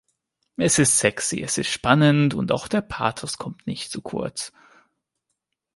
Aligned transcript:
Es 0.57 0.79
ist 0.79 0.97
sexy, 0.97 1.43
es 1.43 1.59
ist 1.59 1.67
spannend 1.69 2.33
und 2.33 2.51
auch 2.51 2.67
der 2.67 2.81
Pathos 2.81 3.37
kommt 3.37 3.67
nicht 3.67 3.91
zu 3.91 4.01
kurz. 4.01 4.51